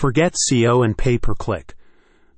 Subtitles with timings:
[0.00, 1.74] Forget SEO and pay per click.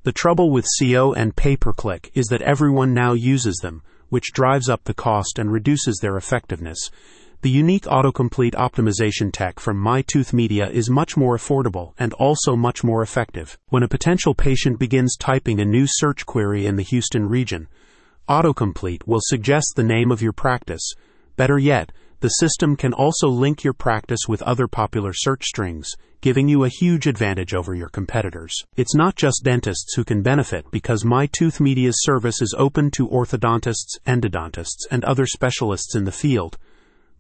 [0.03, 4.33] The trouble with SEO and pay per click is that everyone now uses them, which
[4.33, 6.91] drives up the cost and reduces their effectiveness.
[7.43, 12.83] The unique autocomplete optimization tech from MyTooth Media is much more affordable and also much
[12.83, 13.57] more effective.
[13.69, 17.69] When a potential patient begins typing a new search query in the Houston region,
[18.29, 20.95] autocomplete will suggest the name of your practice.
[21.37, 21.93] Better yet,
[22.23, 26.69] the system can also link your practice with other popular search strings, giving you a
[26.69, 28.55] huge advantage over your competitors.
[28.77, 33.99] It's not just dentists who can benefit because MyTooth Media's service is open to orthodontists,
[34.07, 36.59] endodontists, and other specialists in the field.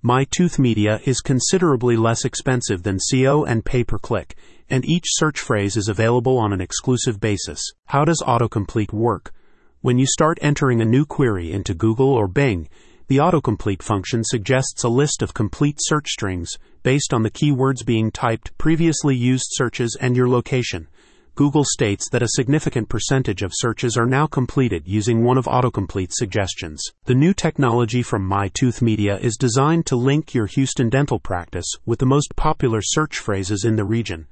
[0.05, 4.37] MyTooth Media is considerably less expensive than SEO and pay per click,
[4.71, 7.61] and each search phrase is available on an exclusive basis.
[7.87, 9.33] How does autocomplete work?
[9.81, 12.69] When you start entering a new query into Google or Bing,
[13.13, 18.11] the autocomplete function suggests a list of complete search strings based on the keywords being
[18.11, 20.89] typed, previously used searches, and your location.
[21.35, 26.17] Google states that a significant percentage of searches are now completed using one of autocomplete's
[26.17, 26.83] suggestions.
[27.05, 31.99] The new technology from MyTooth Media is designed to link your Houston dental practice with
[31.99, 34.27] the most popular search phrases in the region,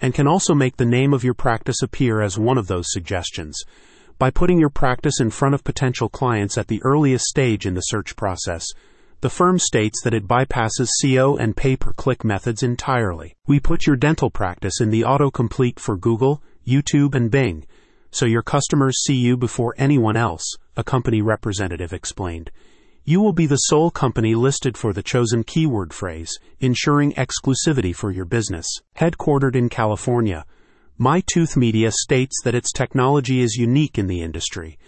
[0.00, 3.60] and can also make the name of your practice appear as one of those suggestions
[4.20, 7.80] by putting your practice in front of potential clients at the earliest stage in the
[7.80, 8.66] search process.
[9.22, 13.34] The firm states that it bypasses SEO and pay per click methods entirely.
[13.46, 17.64] We put your dental practice in the autocomplete for Google, YouTube, and Bing,
[18.10, 20.44] so your customers see you before anyone else,
[20.76, 22.50] a company representative explained.
[23.04, 28.10] You will be the sole company listed for the chosen keyword phrase, ensuring exclusivity for
[28.10, 28.66] your business.
[28.98, 30.44] Headquartered in California,
[31.00, 34.78] MyTooth Media states that its technology is unique in the industry,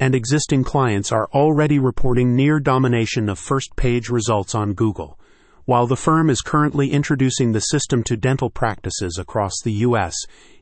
[0.00, 5.16] and existing clients are already reporting near domination of first page results on Google.
[5.66, 10.16] While the firm is currently introducing the system to dental practices across the U.S.,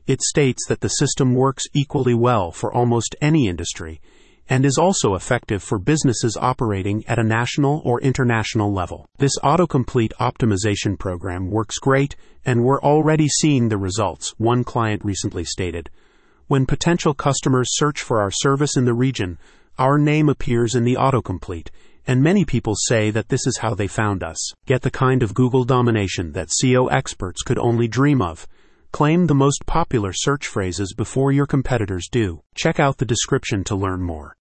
[0.05, 4.01] it states that the system works equally well for almost any industry
[4.49, 9.05] and is also effective for businesses operating at a national or international level.
[9.19, 15.45] This autocomplete optimization program works great, and we're already seeing the results, one client recently
[15.45, 15.89] stated.
[16.47, 19.37] When potential customers search for our service in the region,
[19.77, 21.69] our name appears in the autocomplete,
[22.07, 24.51] and many people say that this is how they found us.
[24.65, 28.47] Get the kind of Google domination that SEO experts could only dream of.
[28.91, 32.41] Claim the most popular search phrases before your competitors do.
[32.55, 34.35] Check out the description to learn more.